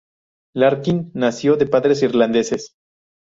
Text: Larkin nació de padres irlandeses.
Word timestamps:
Larkin 0.55 1.11
nació 1.13 1.55
de 1.57 1.67
padres 1.75 2.01
irlandeses. 2.09 2.69